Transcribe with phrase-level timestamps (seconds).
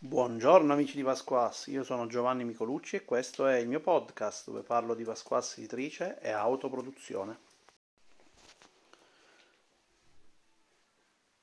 [0.00, 4.62] Buongiorno amici di Pasquassi, io sono Giovanni Micolucci e questo è il mio podcast dove
[4.62, 7.38] parlo di Pasquassi editrice e autoproduzione.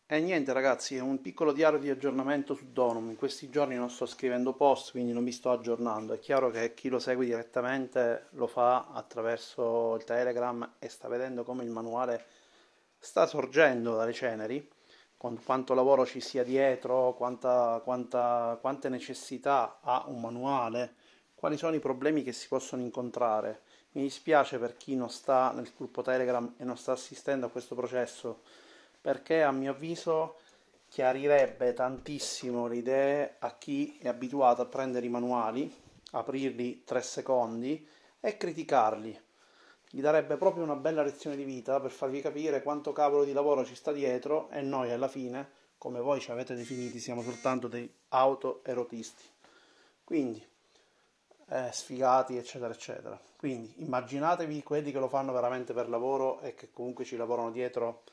[0.05, 3.89] E niente ragazzi, è un piccolo diario di aggiornamento su Donum, in questi giorni non
[3.89, 8.27] sto scrivendo post, quindi non mi sto aggiornando, è chiaro che chi lo segue direttamente
[8.31, 12.25] lo fa attraverso il Telegram e sta vedendo come il manuale
[12.97, 14.65] sta sorgendo dalle ceneri
[15.17, 20.95] quanto lavoro ci sia dietro, quanta, quanta, quante necessità ha un manuale,
[21.35, 23.61] quali sono i problemi che si possono incontrare.
[23.91, 27.75] Mi dispiace per chi non sta nel gruppo Telegram e non sta assistendo a questo
[27.75, 28.41] processo,
[28.99, 30.37] perché a mio avviso
[30.89, 35.73] chiarirebbe tantissimo le idee a chi è abituato a prendere i manuali,
[36.11, 37.87] aprirli tre secondi
[38.19, 39.24] e criticarli
[39.89, 43.63] gli darebbe proprio una bella lezione di vita per farvi capire quanto cavolo di lavoro
[43.63, 47.91] ci sta dietro e noi alla fine, come voi ci avete definiti, siamo soltanto dei
[48.09, 49.23] autoerotisti.
[50.03, 50.45] Quindi,
[51.49, 53.19] eh, sfigati, eccetera, eccetera.
[53.37, 58.03] Quindi immaginatevi quelli che lo fanno veramente per lavoro e che comunque ci lavorano dietro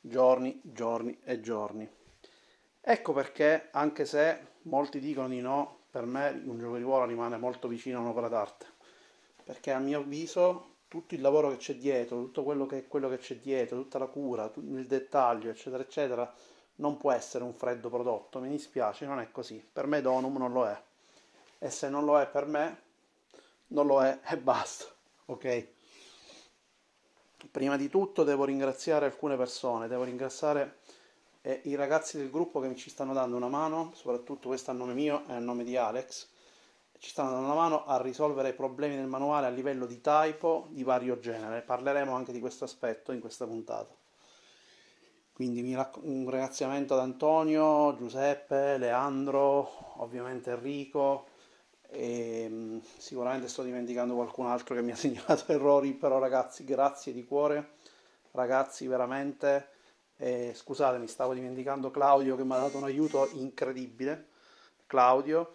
[0.00, 1.88] giorni, giorni e giorni.
[2.80, 7.36] Ecco perché, anche se molti dicono di no, per me un gioco di ruolo rimane
[7.36, 8.66] molto vicino a un'opera d'arte.
[9.44, 13.18] Perché a mio avviso tutto il lavoro che c'è dietro, tutto quello che, quello che
[13.18, 16.34] c'è dietro, tutta la cura, il dettaglio, eccetera, eccetera,
[16.76, 18.40] non può essere un freddo prodotto.
[18.40, 19.64] Mi dispiace, non è così.
[19.72, 20.82] Per me Donum non lo è.
[21.60, 22.82] E se non lo è per me,
[23.68, 24.86] non lo è e basta.
[25.26, 25.68] Ok?
[27.52, 30.78] Prima di tutto devo ringraziare alcune persone, devo ringraziare
[31.42, 34.74] eh, i ragazzi del gruppo che mi ci stanno dando una mano, soprattutto questo a
[34.74, 36.29] nome mio e a nome di Alex
[37.00, 40.84] ci stanno dando una mano a risolvere problemi del manuale a livello di typo di
[40.84, 41.62] vario genere.
[41.62, 43.96] Parleremo anche di questo aspetto in questa puntata.
[45.32, 45.86] Quindi un
[46.28, 51.28] ringraziamento ad Antonio, Giuseppe, Leandro, ovviamente Enrico
[51.88, 57.14] e mm, sicuramente sto dimenticando qualcun altro che mi ha segnalato errori, però ragazzi grazie
[57.14, 57.76] di cuore,
[58.32, 59.70] ragazzi veramente,
[60.16, 64.28] eh, scusatemi stavo dimenticando Claudio che mi ha dato un aiuto incredibile,
[64.86, 65.54] Claudio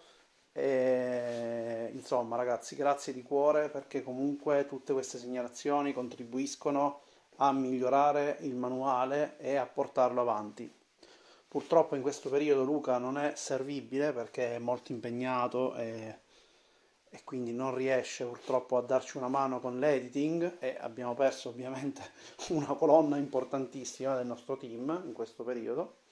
[0.56, 7.00] e, insomma, ragazzi, grazie di cuore perché comunque tutte queste segnalazioni contribuiscono
[7.36, 10.72] a migliorare il manuale e a portarlo avanti.
[11.46, 16.20] Purtroppo in questo periodo Luca non è servibile perché è molto impegnato e,
[17.10, 22.00] e quindi non riesce purtroppo a darci una mano con l'editing e abbiamo perso ovviamente
[22.48, 26.04] una colonna importantissima del nostro team in questo periodo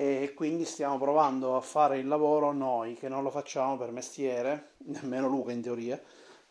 [0.00, 4.70] e quindi stiamo provando a fare il lavoro noi che non lo facciamo per mestiere,
[4.86, 6.00] nemmeno Luca in teoria,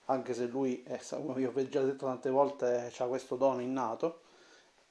[0.05, 4.21] anche se lui, come vi ho già detto tante volte, ha questo dono innato,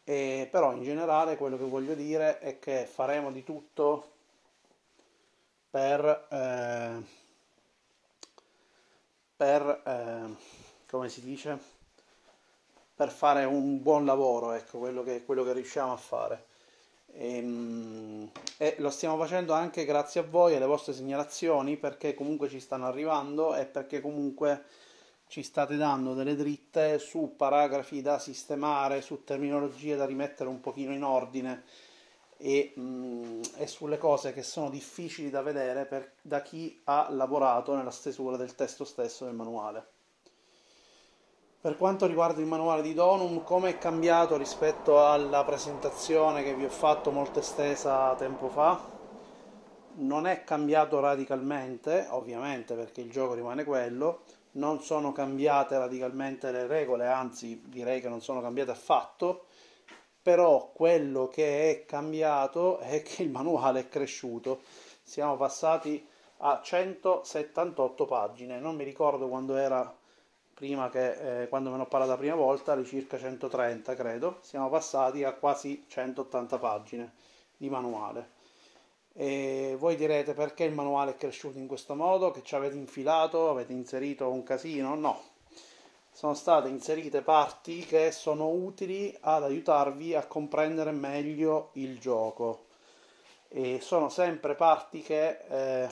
[0.02, 4.10] e, però in generale quello che voglio dire è che faremo di tutto
[5.70, 7.02] per, eh,
[9.36, 10.34] per eh,
[10.90, 11.56] come si dice,
[12.96, 16.47] per fare un buon lavoro, ecco, quello che, quello che riusciamo a fare.
[17.12, 22.14] E, ehm, e, lo stiamo facendo anche grazie a voi e alle vostre segnalazioni perché
[22.14, 24.64] comunque ci stanno arrivando e perché comunque
[25.28, 30.92] ci state dando delle dritte su paragrafi da sistemare, su terminologie da rimettere un pochino
[30.92, 31.64] in ordine
[32.38, 37.74] e, mh, e sulle cose che sono difficili da vedere per, da chi ha lavorato
[37.74, 39.97] nella stesura del testo stesso del manuale.
[41.60, 46.64] Per quanto riguarda il manuale di Donum, come è cambiato rispetto alla presentazione che vi
[46.64, 48.80] ho fatto molto estesa tempo fa?
[49.94, 54.20] Non è cambiato radicalmente, ovviamente perché il gioco rimane quello,
[54.52, 59.46] non sono cambiate radicalmente le regole, anzi direi che non sono cambiate affatto,
[60.22, 64.60] però quello che è cambiato è che il manuale è cresciuto.
[65.02, 69.97] Siamo passati a 178 pagine, non mi ricordo quando era
[70.58, 74.38] prima che eh, quando me ne ho parlato la prima volta, di circa 130 credo,
[74.40, 77.12] siamo passati a quasi 180 pagine
[77.56, 78.30] di manuale.
[79.12, 83.50] E voi direte perché il manuale è cresciuto in questo modo, che ci avete infilato,
[83.50, 84.96] avete inserito un casino?
[84.96, 85.22] No,
[86.10, 92.66] sono state inserite parti che sono utili ad aiutarvi a comprendere meglio il gioco
[93.46, 95.88] e sono sempre parti che eh,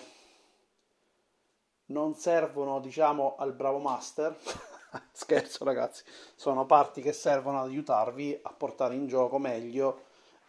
[1.87, 4.37] non servono diciamo al bravo master.
[5.13, 6.03] Scherzo ragazzi.
[6.35, 10.05] Sono parti che servono ad aiutarvi a portare in gioco meglio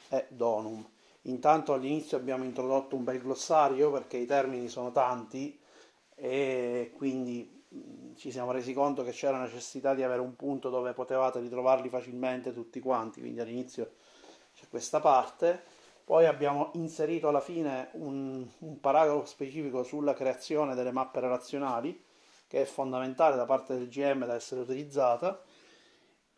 [0.10, 0.88] e Donum.
[1.24, 5.60] Intanto all'inizio abbiamo introdotto un bel glossario perché i termini sono tanti
[6.16, 10.94] e quindi mm, ci siamo resi conto che c'era necessità di avere un punto dove
[10.94, 13.20] potevate ritrovarli facilmente tutti quanti.
[13.20, 13.92] Quindi all'inizio
[14.56, 15.64] c'è questa parte
[16.08, 22.02] Poi abbiamo inserito alla fine un, un paragrafo specifico sulla creazione delle mappe relazionali,
[22.48, 25.44] che è fondamentale da parte del GM da essere utilizzata,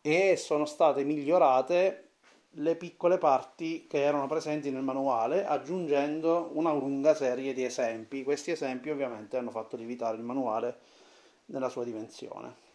[0.02, 2.14] e sono state migliorate
[2.54, 8.24] le piccole parti che erano presenti nel manuale, aggiungendo una lunga serie di esempi.
[8.24, 10.78] Questi esempi ovviamente hanno fatto lievitare il manuale
[11.46, 12.69] nella sua dimensione.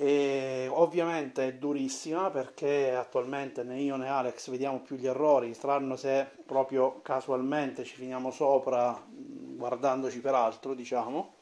[0.00, 5.96] E ovviamente è durissima perché attualmente né io né Alex vediamo più gli errori, tranne
[5.96, 11.34] se proprio casualmente ci finiamo sopra guardandoci per altro, diciamo.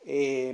[0.00, 0.48] E,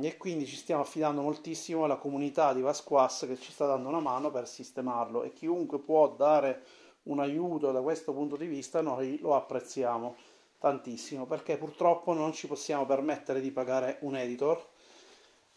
[0.00, 3.98] e, quindi ci stiamo affidando moltissimo alla comunità di Vasquas che ci sta dando una
[3.98, 6.62] mano per sistemarlo e chiunque può dare
[7.04, 10.14] un aiuto da questo punto di vista noi lo apprezziamo
[10.60, 14.69] tantissimo perché purtroppo non ci possiamo permettere di pagare un editor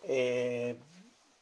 [0.06, 0.78] e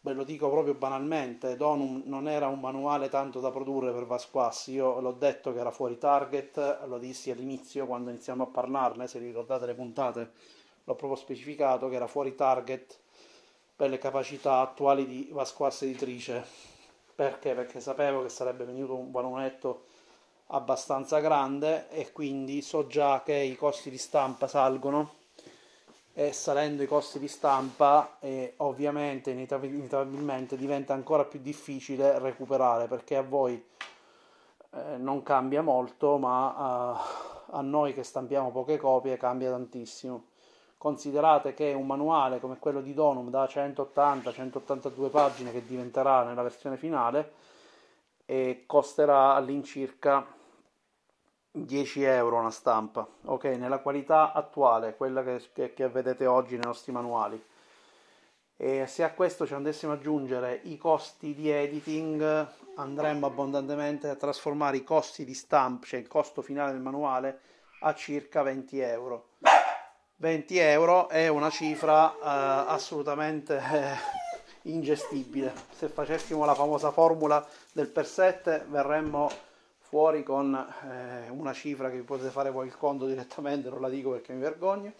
[0.03, 4.67] ve lo dico proprio banalmente, Donum non era un manuale tanto da produrre per Vasquas,
[4.67, 9.19] io l'ho detto che era fuori target, lo dissi all'inizio quando iniziamo a parlarne, se
[9.19, 10.31] vi ricordate le puntate,
[10.83, 12.99] l'ho proprio specificato che era fuori target
[13.75, 16.43] per le capacità attuali di Vasquas editrice.
[17.13, 17.53] Perché?
[17.53, 19.85] Perché sapevo che sarebbe venuto un manuetto
[20.47, 25.19] abbastanza grande e quindi so già che i costi di stampa salgono
[26.13, 33.15] e salendo i costi di stampa e ovviamente inevitabilmente diventa ancora più difficile recuperare perché
[33.15, 33.63] a voi
[34.73, 37.03] eh, non cambia molto ma a,
[37.51, 40.25] a noi che stampiamo poche copie cambia tantissimo.
[40.77, 46.75] Considerate che un manuale come quello di Donum da 180-182 pagine che diventerà nella versione
[46.75, 47.33] finale
[48.65, 50.25] costerà all'incirca
[51.51, 56.63] 10 euro una stampa, ok, nella qualità attuale, quella che, che, che, vedete oggi nei
[56.63, 57.43] nostri manuali.
[58.55, 64.15] E se a questo ci andassimo ad aggiungere i costi di editing, andremmo abbondantemente a
[64.15, 67.39] trasformare i costi di stampa, cioè il costo finale del manuale,
[67.81, 69.29] a circa 20 euro.
[70.17, 73.95] 20 euro è una cifra eh, assolutamente eh,
[74.69, 75.51] ingestibile.
[75.71, 79.49] Se facessimo la famosa formula del per 7 verremmo
[79.91, 80.55] fuori con
[80.89, 84.39] eh, una cifra che potete fare voi il conto direttamente, non la dico perché mi
[84.39, 84.93] vergogno.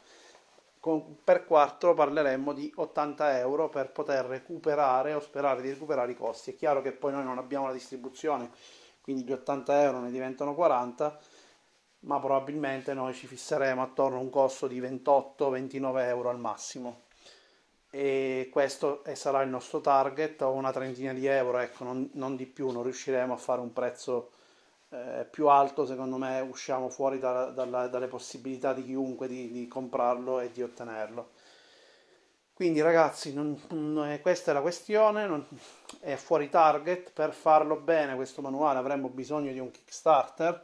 [0.82, 6.18] Con, per 4 parleremmo di 80 euro per poter recuperare o sperare di recuperare i
[6.18, 6.52] costi.
[6.52, 8.52] È chiaro che poi noi non abbiamo la distribuzione,
[9.00, 11.20] quindi gli 80 euro ne diventano 40,
[12.00, 17.04] ma probabilmente noi ci fisseremo attorno a un costo di 28-29 euro al massimo.
[17.90, 22.46] E questo sarà il nostro target, o una trentina di euro, ecco, non, non di
[22.46, 24.32] più, non riusciremo a fare un prezzo
[24.92, 29.68] eh, più alto, secondo me usciamo fuori da, da, dalle possibilità di chiunque di, di,
[29.68, 31.30] comprarlo e di ottenerlo.
[32.54, 35.46] Quindi ragazzi, non, non è, questa è la questione, non,
[36.02, 40.64] è fuori target, per farlo bene questo manuale avremmo bisogno di un Kickstarter,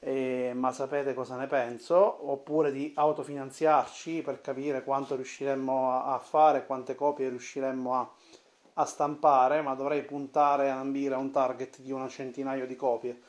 [0.00, 6.18] eh, ma sapete cosa ne penso, oppure di autofinanziarci per capire quanto riusciremmo a, a
[6.18, 8.10] fare, quante copie riusciremmo a,
[8.74, 13.20] a stampare, ma dovrei puntare a ambire a un target di una centinaio di copie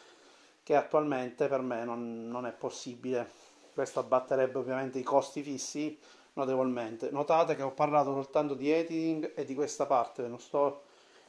[0.64, 3.30] che attualmente per me non, non è possibile.
[3.74, 5.98] Questo abbatterebbe ovviamente i costi fissi
[6.34, 7.12] notevolmente.
[7.12, 10.84] Notate che ho parlato soltanto di editing e di questa parte, non sto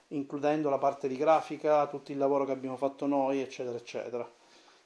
[0.08, 4.28] includendo la parte di grafica, tutto il lavoro che abbiamo fatto noi, eccetera, eccetera.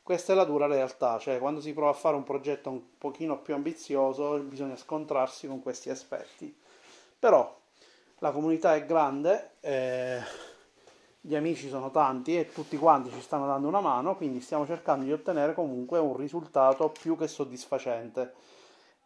[0.03, 3.39] Questa è la dura realtà, cioè quando si prova a fare un progetto un pochino
[3.39, 6.53] più ambizioso bisogna scontrarsi con questi aspetti.
[7.19, 7.60] Però
[8.21, 10.21] la comunità è grande, eh,
[11.21, 15.05] gli amici sono tanti e tutti quanti ci stanno dando una mano, quindi stiamo cercando
[15.05, 18.35] di ottenere comunque un risultato più che soddisfacente.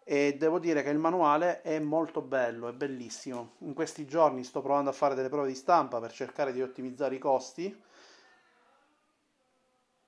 [0.05, 3.53] E devo dire che il manuale è molto bello, è bellissimo.
[3.59, 7.15] In questi giorni sto provando a fare delle prove di stampa per cercare di ottimizzare
[7.15, 7.83] i costi,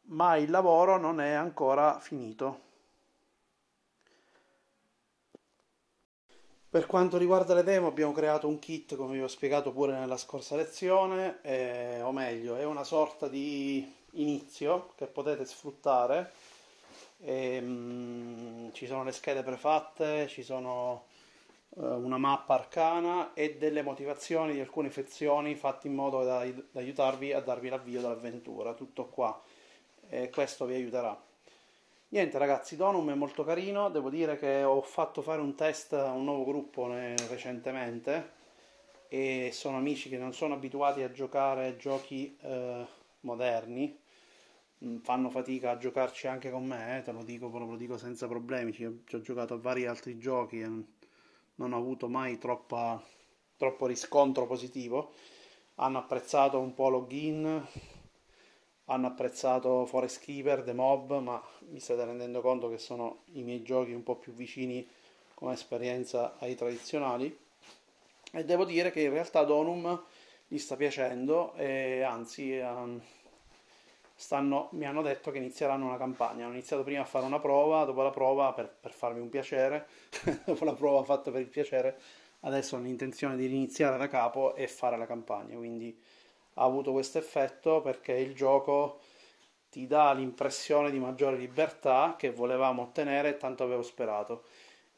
[0.09, 2.66] ma il lavoro non è ancora finito.
[6.77, 10.19] Per quanto riguarda le demo abbiamo creato un kit come vi ho spiegato pure nella
[10.19, 16.33] scorsa lezione, eh, o meglio è una sorta di inizio che potete sfruttare.
[17.19, 21.07] E, mh, ci sono le schede prefatte, ci sono
[21.71, 26.81] uh, una mappa arcana e delle motivazioni di alcune fezioni fatte in modo da, da
[26.81, 28.75] aiutarvi a darvi l'avvio dell'avventura.
[28.75, 29.43] Tutto qua
[30.11, 31.26] e questo vi aiuterà.
[32.09, 36.13] Niente ragazzi, Donum è molto carino, devo dire che ho fatto fare un test a
[36.13, 38.31] un nuovo gruppo recentemente
[39.09, 42.87] e sono amici che non sono abituati a giocare giochi eh,
[43.23, 43.99] moderni,
[44.85, 48.29] mm, fanno fatica a giocarci anche con me, eh, te lo dico, lo dico senza
[48.29, 50.69] problemi, ci ho, ci ho giocato a vari altri giochi e
[51.57, 53.03] non ho avuto mai troppa,
[53.57, 55.13] troppo riscontro positivo,
[55.75, 57.67] hanno apprezzato un po' login
[58.87, 63.63] hanno apprezzato Forest Keeper, The Mob, ma mi state rendendo conto che sono i miei
[63.63, 64.87] giochi un po' più vicini
[65.35, 67.37] come esperienza ai tradizionali.
[68.33, 70.03] E devo dire che in realtà Donum
[70.47, 73.01] gli sta piacendo e anzi um,
[74.15, 76.45] stanno, mi hanno detto che inizieranno una campagna.
[76.45, 79.87] Hanno iniziato prima a fare una prova, dopo la prova per, per farmi un piacere,
[80.47, 81.99] dopo la prova fatta per il piacere,
[82.41, 85.57] adesso hanno intenzione di riniziare da capo e fare la campagna.
[85.57, 85.99] Quindi
[86.59, 89.01] ha avuto questo effetto perché il gioco
[89.71, 94.45] ti dà l'impressione di maggiore libertà che volevamo ottenere e tanto avevo sperato.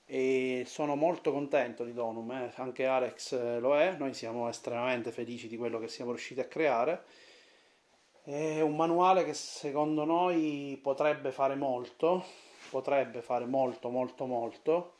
[0.06, 2.52] E sono molto contento di Donum, eh.
[2.56, 6.46] anche Alex eh, lo è, noi siamo estremamente felici di quello che siamo riusciti a
[6.46, 7.04] creare.
[8.22, 12.24] È un manuale che secondo noi potrebbe fare molto,
[12.70, 14.92] potrebbe fare molto, molto, molto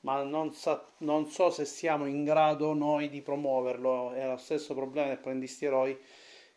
[0.00, 4.12] ma non, sa, non, so se siamo in grado noi di promuoverlo.
[4.12, 5.98] È lo stesso problema del Prendistieroi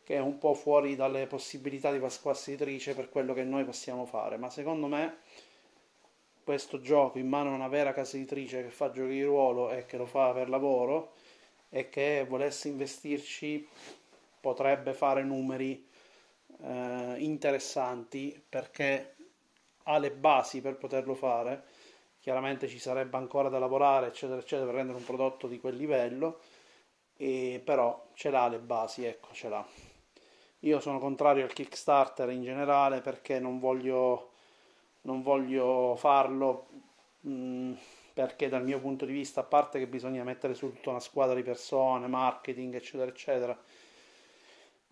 [0.03, 4.05] che è un po' fuori dalle possibilità di Pasqua Editrice per quello che noi possiamo
[4.05, 5.17] fare, ma secondo me
[6.49, 9.85] questo gioco in mano a una vera casa editrice che fa giochi di ruolo e
[9.85, 11.13] che lo fa per lavoro
[11.69, 13.67] e che volesse investirci
[14.41, 15.87] potrebbe fare numeri
[16.63, 19.15] eh, interessanti perché
[19.83, 21.65] ha le basi per poterlo fare
[22.19, 26.39] chiaramente ci sarebbe ancora da lavorare, eccetera, eccetera, per rendere un prodotto di quel livello,
[27.15, 29.65] e però ce l'ha le basi, ecco, ce l'ha.
[30.63, 34.31] Io sono contrario al Kickstarter in generale perché non voglio,
[35.01, 36.67] non voglio farlo
[37.21, 37.73] mh, mm,
[38.13, 41.35] perché dal mio punto di vista, a parte che bisogna mettere su tutta una squadra
[41.35, 43.57] di persone, marketing, eccetera, eccetera,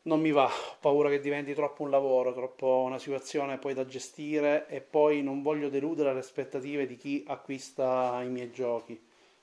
[0.07, 3.85] non mi va, ho paura che diventi troppo un lavoro, troppo una situazione poi da
[3.85, 8.99] gestire e poi non voglio deludere le aspettative di chi acquista i miei giochi.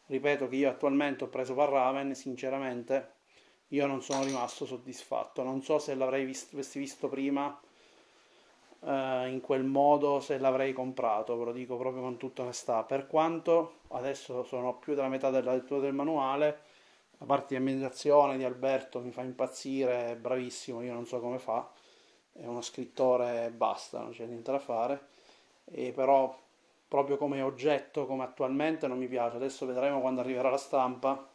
[0.06, 3.12] Ripeto che io attualmente ho preso Parraven, sinceramente
[3.68, 7.61] io non sono rimasto soddisfatto, non so se l'avrei visto, visto prima
[8.80, 13.06] eh, in quel modo, se l'avrei comprato, ve lo dico proprio con tutta onestà, per
[13.06, 16.63] quanto adesso sono più della metà della lettura del manuale
[17.25, 21.38] la parte di ambientazione di Alberto mi fa impazzire, è bravissimo, io non so come
[21.38, 21.71] fa,
[22.33, 25.09] è uno scrittore e basta, non c'è niente da fare,
[25.64, 26.38] e però
[26.87, 29.37] proprio come oggetto, come attualmente, non mi piace.
[29.37, 31.26] Adesso vedremo quando arriverà la stampa,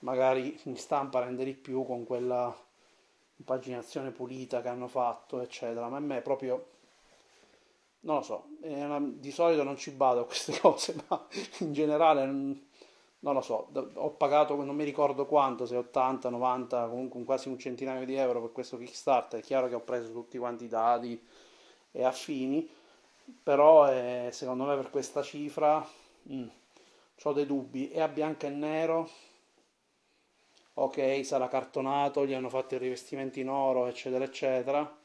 [0.00, 2.54] magari in stampa rende di più con quella
[3.36, 6.66] impaginazione pulita che hanno fatto, eccetera, ma a me proprio
[8.00, 11.24] non lo so, una, di solito non ci vado a queste cose, ma
[11.58, 12.24] in generale
[13.20, 17.58] non lo so, ho pagato non mi ricordo quanto, se 80, 90, comunque quasi un
[17.58, 21.22] centinaio di euro per questo Kickstarter, è chiaro che ho preso tutti quanti i dati
[21.92, 22.68] e affini,
[23.42, 25.86] però eh, secondo me per questa cifra
[26.32, 26.48] mm,
[27.22, 29.08] ho dei dubbi, è a bianco e nero,
[30.74, 34.98] ok sarà cartonato, gli hanno fatto i rivestimenti in oro eccetera eccetera,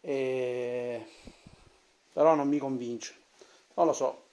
[0.00, 1.06] e...
[2.12, 3.14] però non mi convince,
[3.74, 4.28] non lo so,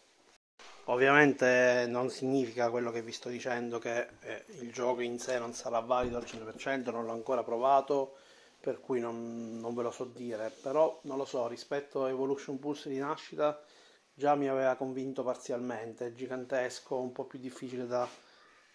[0.89, 5.53] Ovviamente non significa quello che vi sto dicendo che eh, il gioco in sé non
[5.53, 8.15] sarà valido al 100%, non l'ho ancora provato,
[8.59, 12.57] per cui non, non ve lo so dire, però non lo so, rispetto a Evolution
[12.57, 13.61] Pulse di nascita
[14.13, 18.07] già mi aveva convinto parzialmente, è gigantesco, un po' più difficile da,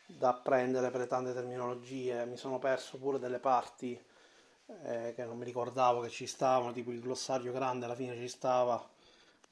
[0.07, 3.99] da apprendere per le tante terminologie, mi sono perso pure delle parti
[4.85, 8.28] eh, che non mi ricordavo che ci stavano, tipo il glossario grande alla fine ci
[8.28, 8.87] stava,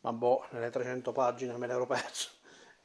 [0.02, 2.38] ma boh, nelle 300 pagine me l'ero perso.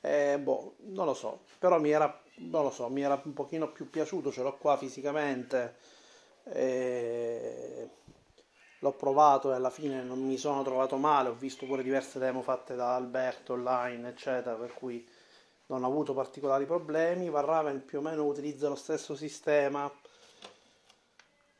[0.05, 3.71] Eh, boh, non lo so, però mi era, non lo so, mi era un pochino
[3.71, 5.77] più piaciuto, ce l'ho qua fisicamente,
[6.43, 7.89] eh,
[8.77, 12.43] l'ho provato e alla fine non mi sono trovato male, ho visto pure diverse demo
[12.43, 15.03] fatte da Alberto online, eccetera, per cui
[15.67, 19.91] non ho avuto particolari problemi, Varraven più o meno utilizza lo stesso sistema,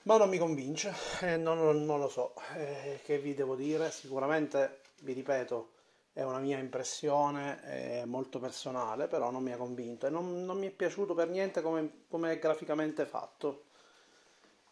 [0.04, 4.82] ma non mi convince, eh, non, non, lo so, eh, che vi devo dire, sicuramente,
[5.02, 5.70] vi ripeto,
[6.16, 10.68] è una mia impressione molto personale, però non mi ha convinto e non, non mi
[10.68, 13.66] è piaciuto per niente come, come è graficamente fatto.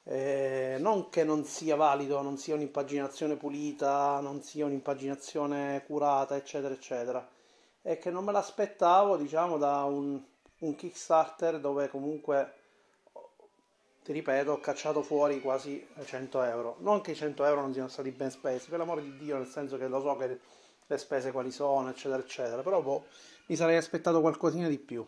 [0.05, 6.73] Eh, non che non sia valido, non sia un'impaginazione pulita, non sia un'impaginazione curata, eccetera,
[6.73, 7.27] eccetera.
[7.81, 10.17] È che non me l'aspettavo, diciamo, da un,
[10.59, 12.53] un Kickstarter dove comunque,
[14.01, 16.77] ti ripeto, ho cacciato fuori quasi 100 euro.
[16.79, 19.47] Non che i 100 euro non siano stati ben spesi, per l'amore di Dio, nel
[19.47, 20.39] senso che lo so che
[20.87, 22.61] le spese quali sono, eccetera, eccetera.
[22.61, 23.05] Però boh,
[23.47, 25.05] mi sarei aspettato qualcosina di più.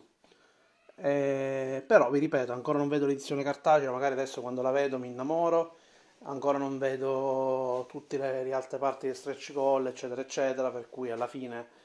[0.98, 5.08] Eh, però vi ripeto, ancora non vedo l'edizione cartacea, magari adesso quando la vedo mi
[5.08, 5.76] innamoro,
[6.22, 11.10] ancora non vedo tutte le, le altre parti di stretch goal, eccetera, eccetera, per cui
[11.10, 11.84] alla fine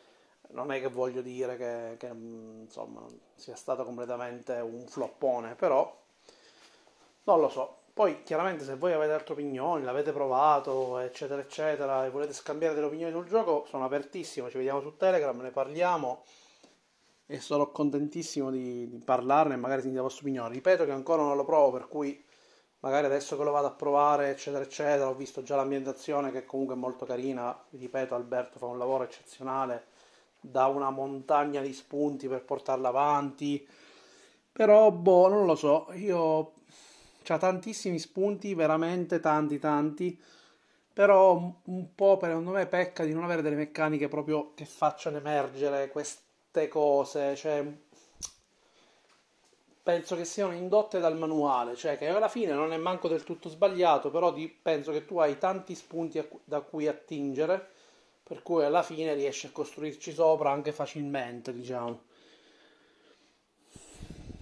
[0.52, 3.06] non è che voglio dire che, che insomma
[3.36, 6.00] sia stato completamente un floppone, però
[7.24, 12.10] non lo so, poi chiaramente se voi avete altre opinioni, l'avete provato, eccetera, eccetera, e
[12.10, 16.24] volete scambiare delle opinioni sul gioco, sono apertissimo, ci vediamo su Telegram, ne parliamo
[17.26, 20.54] e sono contentissimo di, di parlarne e magari sentire la vostra opinione.
[20.54, 22.24] Ripeto che ancora non lo provo, per cui
[22.80, 26.76] magari adesso che lo vado a provare, eccetera, eccetera, ho visto già l'ambientazione che comunque
[26.76, 29.86] è molto carina, ripeto, Alberto fa un lavoro eccezionale,
[30.40, 33.68] dà una montagna di spunti per portarla avanti,
[34.52, 36.54] però boh, non lo so, io
[37.24, 40.20] c'ha tantissimi spunti, veramente tanti tanti,
[40.94, 45.90] però un po' secondo me pecca di non avere delle meccaniche proprio che facciano emergere
[45.90, 47.66] queste cose, cioè
[49.84, 53.50] penso che siano indotte dal manuale, cioè che alla fine non è manco del tutto
[53.50, 57.70] sbagliato, però di, penso che tu hai tanti spunti da cui attingere,
[58.24, 62.10] per cui alla fine riesci a costruirci sopra anche facilmente, diciamo.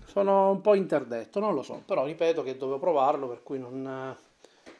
[0.09, 4.17] Sono un po' interdetto, non lo so, però ripeto che dovevo provarlo, per cui non,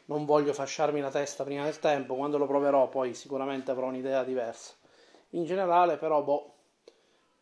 [0.06, 4.24] non voglio fasciarmi la testa prima del tempo, quando lo proverò poi sicuramente avrò un'idea
[4.24, 4.72] diversa.
[5.30, 6.54] In generale però, boh,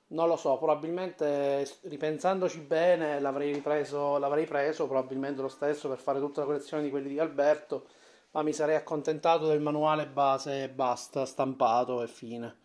[0.08, 6.20] non lo so, probabilmente ripensandoci bene l'avrei ripreso, l'avrei preso probabilmente lo stesso per fare
[6.20, 7.86] tutta la collezione di quelli di Alberto,
[8.32, 12.56] ma mi sarei accontentato del manuale base e basta, stampato e fine.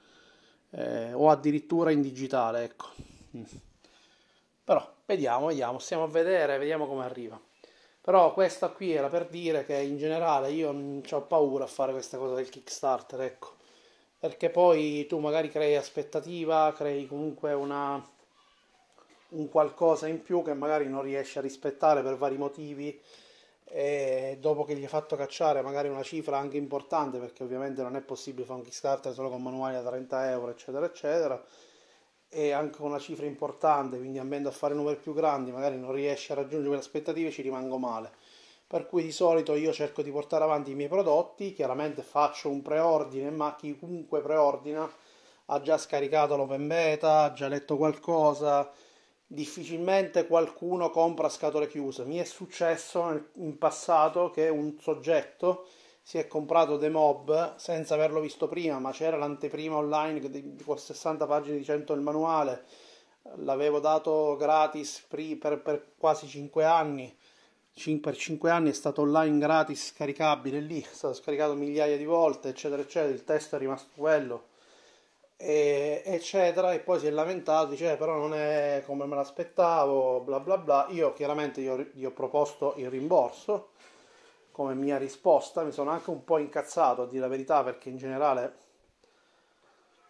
[0.72, 2.88] Eh, o addirittura in digitale, ecco.
[3.38, 3.44] Mm.
[4.66, 7.40] Però vediamo, vediamo, stiamo a vedere, vediamo come arriva.
[8.02, 11.94] Però questa qui era per dire che in generale io non ho paura a fare
[11.94, 13.56] questa cosa del Kickstarter, ecco.
[14.20, 18.02] Perché poi tu magari crei aspettativa, crei comunque una,
[19.30, 23.00] un qualcosa in più che magari non riesci a rispettare per vari motivi
[23.66, 27.96] e dopo che gli hai fatto cacciare magari una cifra anche importante perché ovviamente non
[27.96, 31.44] è possibile fare un Kickstarter solo con manuali da 30 euro eccetera eccetera
[32.34, 36.32] e anche una cifra importante, quindi andando a fare numeri più grandi, magari non riesci
[36.32, 38.12] a raggiungere quelle aspettative, ci rimango male.
[38.66, 42.64] Per cui di solito io cerco di portare avanti i miei prodotti, chiaramente faccio un
[42.64, 44.92] preordine, ma chiunque preordina
[45.48, 48.72] ha già scaricato l'open beta, ha già letto qualcosa,
[49.28, 52.04] difficilmente qualcuno compra scatole chiuse.
[52.06, 55.68] Mi è successo in passato che un soggetto
[56.06, 60.20] si è comprato The Mob senza averlo visto prima, ma c'era l'anteprima online
[60.66, 62.66] con 60 pagine di 100 il manuale,
[63.38, 67.16] l'avevo dato gratis per, per quasi 5 anni.
[68.02, 72.50] per 5 anni è stato online gratis scaricabile lì, è stato scaricato migliaia di volte,
[72.50, 73.14] eccetera, eccetera.
[73.14, 74.48] Il testo è rimasto quello,
[75.38, 76.74] e, eccetera.
[76.74, 80.58] E poi si è lamentato, dice: eh, però non è come me l'aspettavo, bla bla
[80.58, 80.88] bla.
[80.90, 83.70] Io chiaramente gli gli ho proposto il rimborso
[84.54, 85.64] come mia risposta.
[85.64, 88.56] Mi sono anche un po' incazzato a dire la verità perché in generale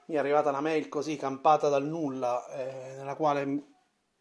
[0.05, 3.67] mi è arrivata una mail così campata dal nulla eh, nella quale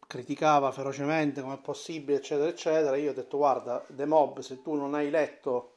[0.07, 4.75] criticava ferocemente come è possibile eccetera eccetera io ho detto guarda The Mob se tu
[4.75, 5.73] non hai letto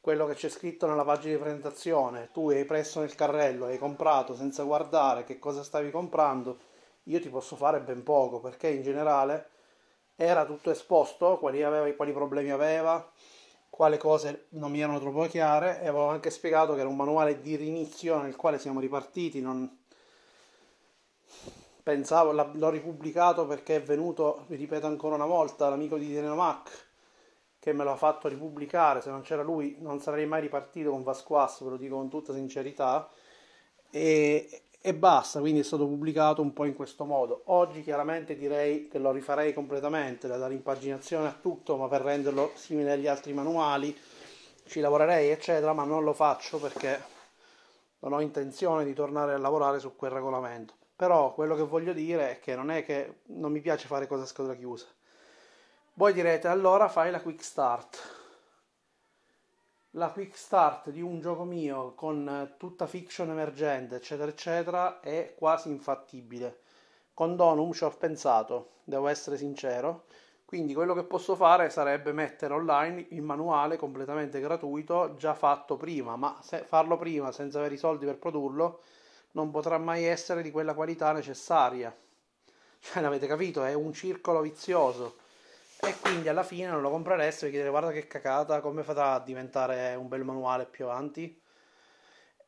[0.00, 4.34] quello che c'è scritto nella pagina di presentazione tu hai preso nel carrello hai comprato
[4.34, 6.58] senza guardare che cosa stavi comprando
[7.04, 9.48] io ti posso fare ben poco perché in generale
[10.16, 13.10] era tutto esposto quali, aveva, quali problemi aveva
[13.80, 17.40] quale cose non mi erano troppo chiare e avevo anche spiegato che era un manuale
[17.40, 19.40] di rinizio nel quale siamo ripartiti.
[19.40, 19.84] Non...
[21.82, 26.88] Pensavo, l'ho ripubblicato perché è venuto, vi ripeto ancora una volta, l'amico di Dynamac
[27.58, 29.00] che me l'ha fatto ripubblicare.
[29.00, 32.34] Se non c'era lui, non sarei mai ripartito con Vasquas, ve lo dico con tutta
[32.34, 33.08] sincerità.
[33.90, 37.42] E, e basta, quindi è stato pubblicato un po' in questo modo.
[37.46, 43.06] Oggi chiaramente direi che lo rifarei completamente, dall'impaginazione a tutto, ma per renderlo simile agli
[43.06, 43.94] altri manuali
[44.66, 47.02] ci lavorerei, eccetera, ma non lo faccio perché
[47.98, 50.74] non ho intenzione di tornare a lavorare su quel regolamento.
[50.96, 54.22] Però quello che voglio dire è che non è che non mi piace fare cose
[54.22, 54.86] a scatola chiusa.
[55.94, 58.19] Voi direte allora fai la quick start
[59.94, 65.68] la quick start di un gioco mio con tutta fiction emergente, eccetera, eccetera, è quasi
[65.68, 66.60] infattibile.
[67.12, 70.04] Con Donum ci ho pensato, devo essere sincero.
[70.44, 76.16] Quindi quello che posso fare sarebbe mettere online il manuale completamente gratuito, già fatto prima,
[76.16, 78.82] ma se farlo prima senza avere i soldi per produrlo
[79.32, 81.96] non potrà mai essere di quella qualità necessaria.
[82.80, 83.62] Cioè, l'avete capito?
[83.62, 85.19] È un circolo vizioso
[85.82, 89.20] e quindi alla fine non lo comprereste perché direte guarda che cacata, come farà a
[89.20, 91.40] diventare un bel manuale più avanti?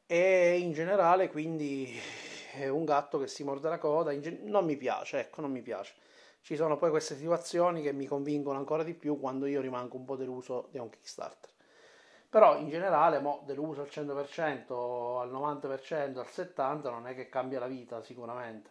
[0.06, 1.98] E in generale quindi
[2.54, 5.62] è un gatto che si morde la coda, gen- non mi piace, ecco, non mi
[5.62, 5.94] piace.
[6.42, 10.04] Ci sono poi queste situazioni che mi convincono ancora di più quando io rimango un
[10.04, 11.50] po' deluso di un Kickstarter.
[12.28, 17.60] Però in generale, mo, deluso al 100%, al 90%, al 70% non è che cambia
[17.60, 18.70] la vita sicuramente.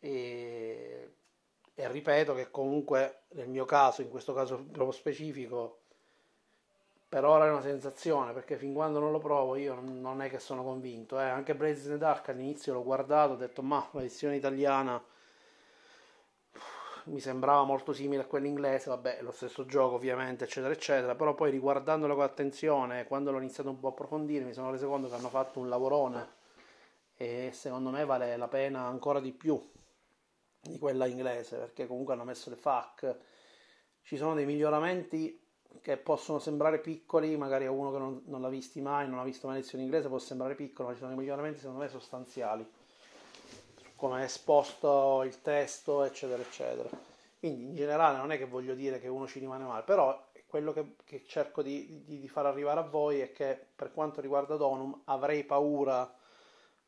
[0.00, 1.14] E
[1.74, 5.80] e ripeto che comunque nel mio caso, in questo caso specifico,
[7.08, 10.38] per ora è una sensazione perché fin quando non lo provo io non è che
[10.38, 11.18] sono convinto.
[11.20, 11.24] Eh.
[11.24, 15.02] Anche Blaze the Dark all'inizio l'ho guardato, ho detto ma la versione italiana
[17.04, 21.34] mi sembrava molto simile a quella inglese, vabbè, lo stesso gioco ovviamente, eccetera, eccetera, però
[21.34, 25.08] poi riguardandolo con attenzione, quando l'ho iniziato un po' a approfondire, mi sono reso conto
[25.08, 26.42] che hanno fatto un lavorone
[27.16, 29.60] e secondo me vale la pena ancora di più
[30.68, 33.16] di quella inglese, perché comunque hanno messo le FAC,
[34.02, 35.40] ci sono dei miglioramenti
[35.80, 39.24] che possono sembrare piccoli, magari a uno che non, non l'ha visti mai, non ha
[39.24, 42.66] visto mai lezione inglese, può sembrare piccolo, ma ci sono dei miglioramenti secondo me sostanziali
[44.04, 46.88] come è esposto il testo, eccetera, eccetera.
[47.38, 50.72] Quindi in generale non è che voglio dire che uno ci rimane male, però quello
[50.72, 54.56] che, che cerco di, di, di, far arrivare a voi è che per quanto riguarda
[54.56, 56.12] Donum avrei paura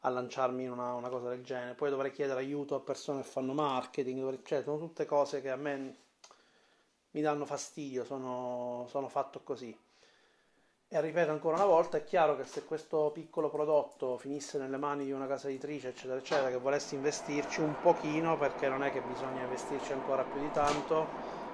[0.07, 3.29] a lanciarmi in una, una cosa del genere, poi dovrei chiedere aiuto a persone che
[3.29, 5.97] fanno marketing, dovrei, cioè sono tutte cose che a me
[7.11, 9.77] mi danno fastidio, sono, sono fatto così.
[10.88, 15.05] E ripeto ancora una volta, è chiaro che se questo piccolo prodotto finisse nelle mani
[15.05, 19.01] di una casa editrice, eccetera, eccetera, che volesse investirci un pochino, perché non è che
[19.01, 21.05] bisogna investirci ancora più di tanto,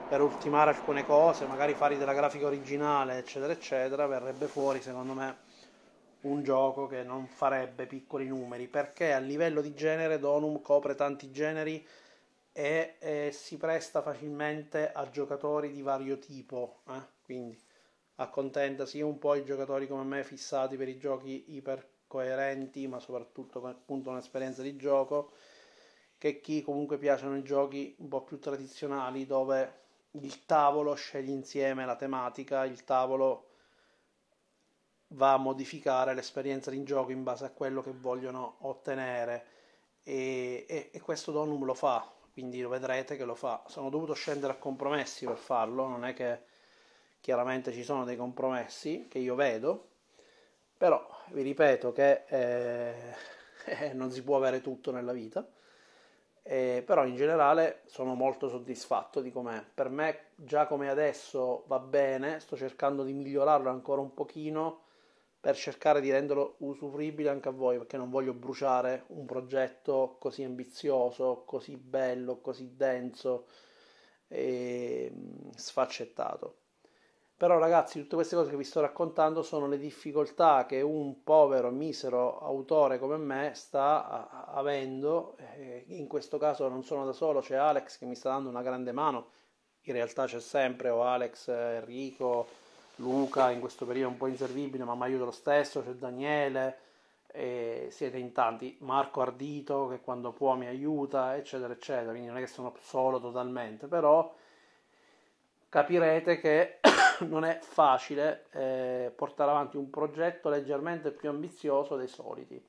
[0.07, 5.37] per ultimare alcune cose, magari fare della grafica originale, eccetera, eccetera, verrebbe fuori, secondo me,
[6.23, 11.31] un gioco che non farebbe piccoli numeri, perché a livello di genere Donum copre tanti
[11.31, 11.85] generi
[12.53, 17.01] e, e si presta facilmente a giocatori di vario tipo, eh?
[17.25, 17.59] quindi
[18.17, 23.01] accontenta sia un po' i giocatori come me fissati per i giochi iper coerenti, ma
[23.01, 25.33] soprattutto con appunto un'esperienza di gioco,
[26.19, 29.81] che chi comunque piacciono i giochi un po' più tradizionali dove
[30.13, 33.52] il tavolo sceglie insieme la tematica, il tavolo
[35.12, 39.46] va a modificare l'esperienza di gioco in base a quello che vogliono ottenere
[40.03, 43.62] e, e, e questo Donum lo fa, quindi lo vedrete che lo fa.
[43.66, 46.40] Sono dovuto scendere a compromessi per farlo, non è che
[47.20, 49.88] chiaramente ci sono dei compromessi che io vedo,
[50.77, 53.14] però vi ripeto che eh,
[53.66, 55.46] eh, non si può avere tutto nella vita,
[56.42, 59.64] eh, però in generale sono molto soddisfatto di com'è.
[59.72, 64.82] Per me già come adesso va bene, sto cercando di migliorarlo ancora un pochino
[65.43, 70.45] per cercare di renderlo usufruibile anche a voi, perché non voglio bruciare un progetto così
[70.45, 73.47] ambizioso, così bello, così denso
[74.29, 76.59] e mm, sfaccettato.
[77.37, 81.71] Però ragazzi, tutte queste cose che vi sto raccontando sono le difficoltà che un povero,
[81.71, 85.37] misero autore come me sta avendo.
[85.87, 88.93] In questo caso non sono da solo, c'è Alex che mi sta dando una grande
[88.93, 89.31] mano.
[89.87, 92.47] In realtà c'è sempre o Alex, Enrico,
[92.97, 96.79] Luca, in questo periodo un po' inservibile, ma mi aiuta lo stesso, c'è Daniele,
[97.33, 102.11] siete in tanti, Marco Ardito che quando può mi aiuta, eccetera, eccetera.
[102.11, 104.33] Quindi non è che sono solo totalmente, però
[105.69, 106.81] capirete che
[107.27, 112.63] non è facile eh, portare avanti un progetto leggermente più ambizioso dei soliti.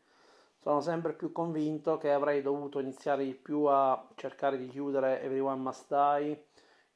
[0.62, 5.62] Sono sempre più convinto che avrei dovuto iniziare di più a cercare di chiudere Everyone
[5.62, 6.46] Must Die,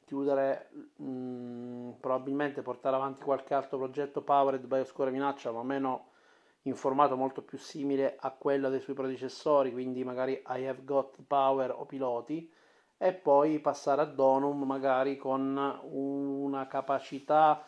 [0.08, 6.12] chiudere mh, mm, probabilmente portare avanti qualche altro progetto powered by Oscura Minaccia, ma meno
[6.64, 11.18] in formato molto più simile a quello dei suoi predecessori, quindi magari I Have Got
[11.28, 12.50] Power o piloti
[12.98, 15.56] e poi passare a Donum magari con
[15.92, 17.64] una capacità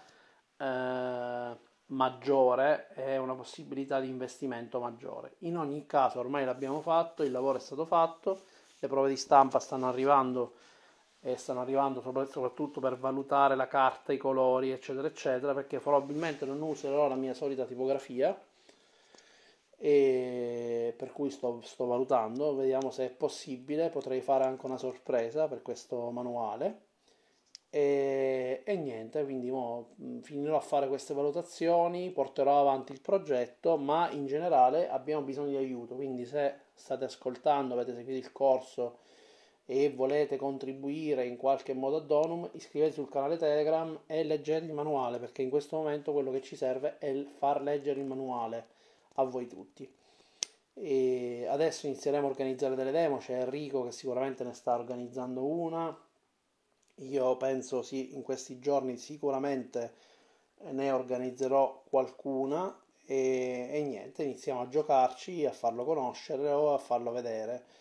[0.57, 5.35] eh, maggiore e una possibilità di investimento maggiore.
[5.39, 8.43] In ogni caso ormai l'abbiamo fatto, il lavoro è stato fatto,
[8.79, 10.53] le prove di stampa stanno arrivando
[11.21, 16.61] e stanno arrivando soprattutto per valutare la carta, i colori, eccetera, eccetera, perché probabilmente non
[16.61, 18.39] userò la mia solita tipografia
[19.81, 25.47] e per cui sto, sto, valutando, vediamo se è possibile, potrei fare anche una sorpresa
[25.47, 26.87] per questo manuale.
[27.71, 29.89] E, e niente, quindi mo,
[30.21, 35.57] finirò a fare queste valutazioni, porterò avanti il progetto, ma in generale abbiamo bisogno di
[35.57, 38.99] aiuto, quindi se state ascoltando, avete seguito il corso
[39.71, 44.73] e volete contribuire in qualche modo a Donum, iscrivetevi sul canale Telegram e leggete il
[44.73, 48.65] manuale, perché in questo momento quello che ci serve è far leggere il manuale
[49.13, 49.87] a voi tutti.
[50.73, 55.95] E adesso inizieremo a organizzare delle demo, c'è Enrico che sicuramente ne sta organizzando una.
[56.95, 59.93] Io penso sì, in questi giorni sicuramente
[60.71, 67.11] ne organizzerò qualcuna e, e niente, iniziamo a giocarci, a farlo conoscere o a farlo
[67.11, 67.77] vedere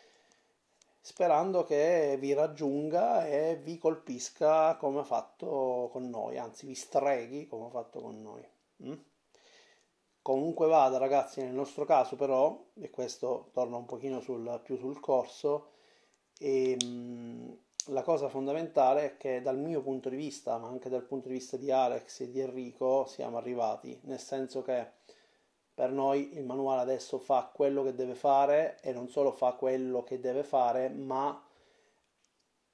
[1.09, 7.47] sperando che vi raggiunga e vi colpisca come ha fatto con noi, anzi vi streghi
[7.47, 8.47] come ha fatto con noi.
[8.85, 8.93] Mm?
[10.21, 15.01] Comunque vada ragazzi, nel nostro caso però, e questo torna un pochino sul, più sul
[15.01, 15.71] corso,
[16.39, 17.59] e, ehm, mh,
[17.93, 21.35] la cosa fondamentale è che dal mio punto di vista, ma anche dal punto di
[21.35, 24.98] vista di Alex e di Enrico, siamo arrivati, nel senso che
[25.79, 30.03] per noi il manuale adesso fa quello che deve fare e non solo fa quello
[30.03, 31.41] che deve fare, ma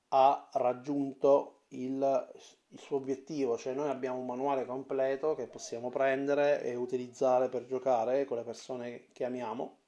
[0.08, 2.32] ha raggiunto il,
[2.68, 7.66] il suo obiettivo, cioè noi abbiamo un manuale completo che possiamo prendere e utilizzare per
[7.66, 9.80] giocare con le persone che amiamo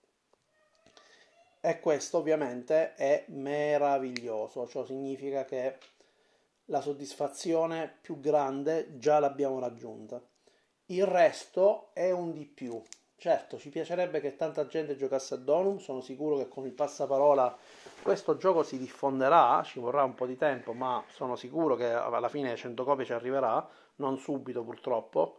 [1.63, 5.79] e questo ovviamente è meraviglioso, ciò significa che
[6.67, 10.23] la soddisfazione più grande già l'abbiamo raggiunta.
[10.89, 12.83] Il resto è un di più.
[13.19, 17.57] Certo, ci piacerebbe che tanta gente giocasse a Donum, sono sicuro che con il passaparola
[18.03, 22.29] questo gioco si diffonderà, ci vorrà un po' di tempo, ma sono sicuro che alla
[22.29, 25.39] fine 100 copie ci arriverà, non subito purtroppo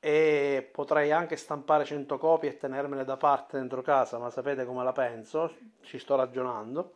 [0.00, 4.82] e potrei anche stampare 100 copie e tenermele da parte dentro casa, ma sapete come
[4.84, 6.94] la penso, ci sto ragionando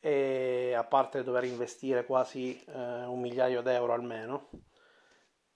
[0.00, 4.48] e a parte dover investire quasi eh, un migliaio d'euro almeno.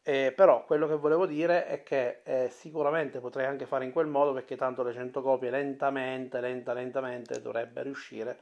[0.02, 4.06] E però quello che volevo dire è che eh, sicuramente potrei anche fare in quel
[4.06, 8.38] modo perché tanto le 100 copie lentamente, lenta, lentamente dovrebbe riuscire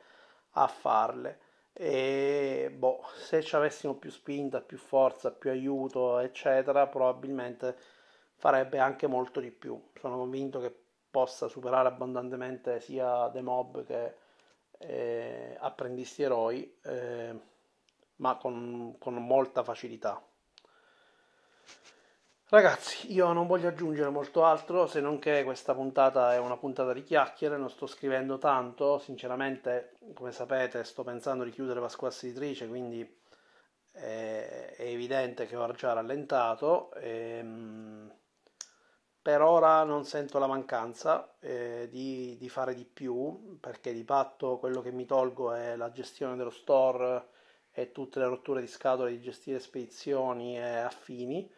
[0.53, 1.41] a farle.
[1.73, 7.77] E boh, se ci avessimo più spinta, più forza, più aiuto, eccetera, probabilmente
[8.37, 9.81] farebbe anche molto di più.
[9.99, 10.75] Sono convinto che
[11.11, 14.15] possa superare abbondantemente sia The Mob che
[14.79, 17.35] eh, Apprendisti Eroi, eh,
[18.17, 20.23] ma con, con molta facilità.
[22.49, 26.93] Ragazzi, io non voglio aggiungere molto altro se non che questa puntata è una puntata
[26.93, 32.69] di chiacchiere, non sto scrivendo tanto, sinceramente, come sapete, sto pensando di chiudere Pasqua Editrice,
[32.69, 33.03] quindi
[33.91, 36.93] è, è evidente che ho già rallentato.
[36.93, 38.15] E, ehm,
[39.21, 44.59] per ora non sento la mancanza eh, di, di, fare di più perché di patto
[44.59, 47.29] quello che mi tolgo è la gestione dello store
[47.73, 51.56] e tutte le rotture di scatole di gestire spedizioni e affini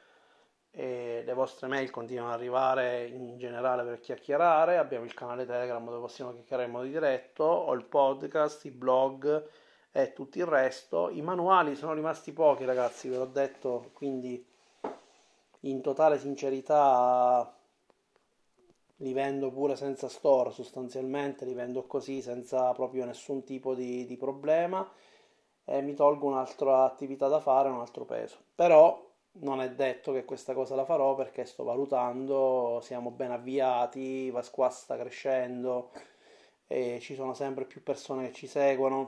[0.79, 4.77] e le vostre mail continuano ad arrivare in generale per chiacchierare.
[4.77, 7.43] Abbiamo il canale telegram dove possiamo chiacchierare in modo diretto.
[7.43, 9.45] Ho il podcast, i blog
[9.91, 11.11] e tutto il resto.
[11.11, 13.91] I manuali sono rimasti pochi ragazzi ve l'ho detto.
[13.93, 14.47] Quindi
[15.62, 17.53] in totale sincerità
[18.99, 24.17] li vendo pure senza store sostanzialmente, li vendo così senza proprio nessun tipo di, di
[24.17, 24.88] problema.
[25.64, 28.37] E mi tolgo un'altra attività da fare, un altro peso.
[28.55, 29.07] Però
[29.40, 34.68] non è detto che questa cosa la farò perché sto valutando, siamo ben avviati, Vasqua
[34.70, 35.90] sta crescendo
[36.66, 39.07] e ci sono sempre più persone che ci seguono.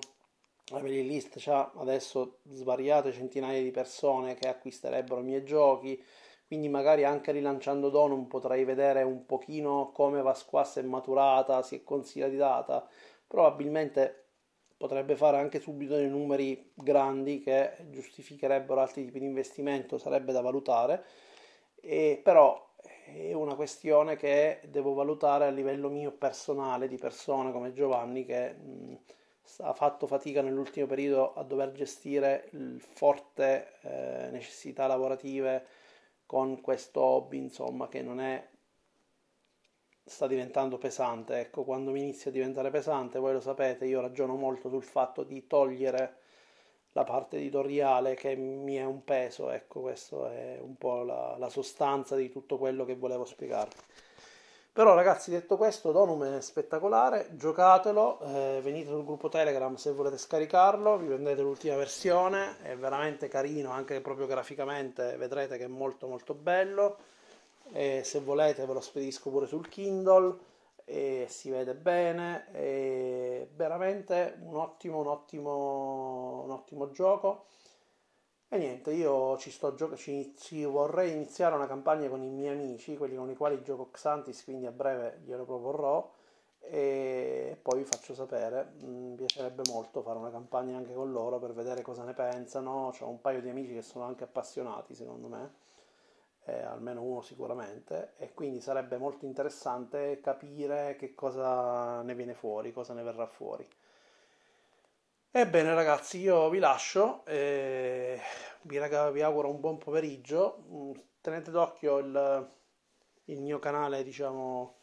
[0.73, 6.03] La mailing list c'ha adesso svariate centinaia di persone che acquisterebbero i miei giochi
[6.51, 11.85] quindi magari anche rilanciando Donum potrei vedere un pochino come Vasquas è maturata, si è
[11.85, 12.89] consolidata,
[13.25, 14.20] probabilmente
[14.81, 20.41] potrebbe fare anche subito dei numeri grandi che giustificherebbero altri tipi di investimento, sarebbe da
[20.41, 21.05] valutare,
[21.83, 22.67] e però
[23.05, 28.55] è una questione che devo valutare a livello mio personale di persone come Giovanni che
[28.55, 28.99] mh,
[29.59, 35.67] ha fatto fatica nell'ultimo periodo a dover gestire il forte eh, necessità lavorative
[36.25, 38.49] con questo hobby, insomma, che non è
[40.11, 41.39] sta diventando pesante.
[41.39, 45.23] Ecco, quando mi inizia a diventare pesante, voi lo sapete, io ragiono molto sul fatto
[45.23, 46.17] di togliere
[46.93, 51.49] la parte editoriale che mi è un peso, ecco, questa è un po' la, la
[51.49, 53.77] sostanza di tutto quello che volevo spiegarvi.
[54.73, 60.19] Però ragazzi, detto questo, Donum è spettacolare, giocatelo, eh, venite sul gruppo Telegram se volete
[60.19, 66.09] scaricarlo, vi prendete l'ultima versione, è veramente carino anche proprio graficamente, vedrete che è molto
[66.09, 66.97] molto bello.
[67.73, 70.37] E se volete ve lo spedisco pure sul Kindle
[70.85, 77.47] e si vede bene, è veramente un ottimo, un ottimo, un ottimo gioco
[78.53, 82.53] e niente, io ci sto gio- ci, ci vorrei iniziare una campagna con i miei
[82.53, 86.13] amici, quelli con i quali gioco Xantis, quindi a breve glielo proporrò
[86.59, 88.73] e poi vi faccio sapere.
[88.83, 92.93] Mm, mi piacerebbe molto fare una campagna anche con loro per vedere cosa ne pensano.
[92.99, 95.51] Ho un paio di amici che sono anche appassionati, secondo me,
[96.45, 102.73] eh, almeno uno sicuramente, e quindi sarebbe molto interessante capire che cosa ne viene fuori,
[102.73, 103.69] cosa ne verrà fuori.
[105.33, 108.21] Ebbene ragazzi, io vi lascio, eh,
[108.63, 112.51] vi, raga, vi, auguro un buon pomeriggio, mm, tenete d'occhio il,
[113.27, 114.79] il, mio canale diciamo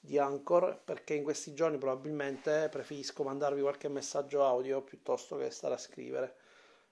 [0.00, 5.74] di Anchor perché in questi giorni probabilmente preferisco mandarvi qualche messaggio audio piuttosto che stare
[5.74, 6.34] a scrivere.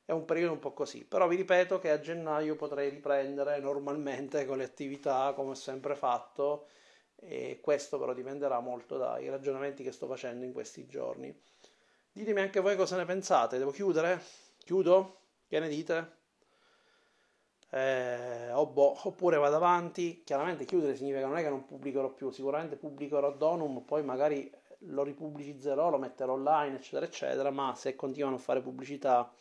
[0.04, 4.44] È un periodo un po' così, però vi ripeto che a gennaio potrei riprendere normalmente
[4.46, 6.66] con le attività come ho sempre fatto
[7.16, 11.34] e questo però dipenderà molto dai ragionamenti che sto facendo in questi giorni.
[12.10, 13.58] Ditemi anche voi cosa ne pensate.
[13.58, 14.20] Devo chiudere?
[14.58, 15.20] Chiudo?
[15.46, 16.20] Che ne dite?
[17.70, 20.22] Eh, oh boh, oppure vado avanti.
[20.24, 24.52] Chiaramente chiudere significa non è che non pubblicherò più, sicuramente pubblicherò Donum, poi magari
[24.86, 29.32] lo ripubblicizzerò, lo metterò online, eccetera, eccetera, ma se continuano a fare pubblicità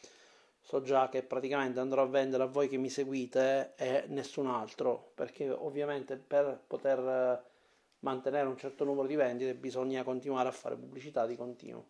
[0.62, 5.12] so già che praticamente andrò a vendere a voi che mi seguite e nessun altro,
[5.16, 7.44] perché ovviamente per poter
[8.00, 11.86] mantenere un certo numero di vendite bisogna continuare a fare pubblicità di continuo.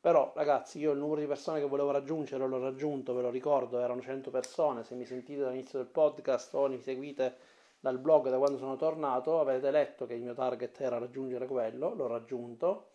[0.00, 3.80] Però ragazzi, io il numero di persone che volevo raggiungere l'ho raggiunto, ve lo ricordo,
[3.80, 7.34] erano 100 persone, se mi sentite dall'inizio del podcast o mi seguite
[7.80, 11.94] dal blog da quando sono tornato, avete letto che il mio target era raggiungere quello,
[11.94, 12.90] l'ho raggiunto.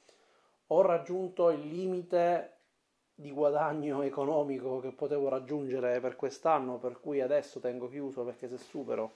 [0.67, 2.52] Ho raggiunto il limite
[3.15, 8.57] di guadagno economico che potevo raggiungere per quest'anno, per cui adesso tengo chiuso perché se
[8.57, 9.13] supero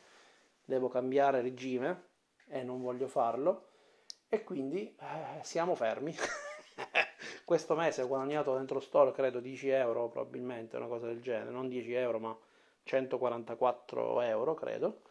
[0.64, 2.10] devo cambiare regime
[2.48, 3.70] e non voglio farlo
[4.30, 6.14] e quindi eh, siamo fermi.
[7.44, 11.68] Questo mese ho guadagnato dentro store credo 10 euro probabilmente, una cosa del genere, non
[11.70, 12.38] 10 euro ma
[12.84, 15.02] 144 euro credo.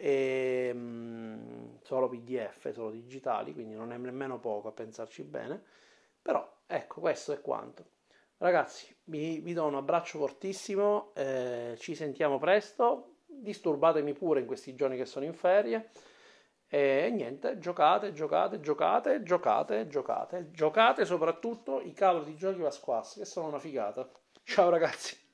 [0.00, 5.62] E, mh, mm, solo PDF, solo digitali, quindi non è nemmeno poco a pensarci bene.
[6.22, 7.96] Però ecco, questo è quanto.
[8.38, 14.76] Ragazzi, vi, vi do un abbraccio fortissimo, eh, ci sentiamo presto, disturbatemi pure in questi
[14.76, 15.90] giorni che sono in ferie
[16.68, 23.24] e niente, giocate, giocate, giocate, giocate, giocate, giocate soprattutto i cavoli di giochi Vasquas che
[23.24, 24.08] sono una figata.
[24.44, 25.27] Ciao ragazzi!